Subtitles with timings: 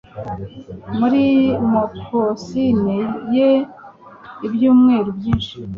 [0.97, 1.23] muri
[1.71, 2.97] mokkasine
[3.35, 3.49] ye
[4.47, 5.53] ibyumweru byinshi